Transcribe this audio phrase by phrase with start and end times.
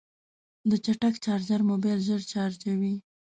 [0.69, 2.95] د چټک چارجر موبایل ژر چارجوي.